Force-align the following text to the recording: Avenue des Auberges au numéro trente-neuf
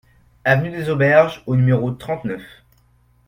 Avenue 0.45 0.71
des 0.71 0.89
Auberges 0.89 1.43
au 1.45 1.55
numéro 1.55 1.91
trente-neuf 1.91 2.63